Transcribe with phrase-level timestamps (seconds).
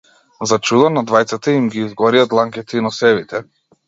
[0.51, 3.43] За чудо, на двајцата им ги изгорија дланките и носевите.